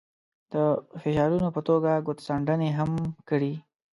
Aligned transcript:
د 0.53 0.55
فشارونو 1.01 1.47
په 1.55 1.61
توګه 1.69 1.91
ګوتڅنډنې 2.05 2.69
هم 2.77 2.91
کړي. 3.29 3.53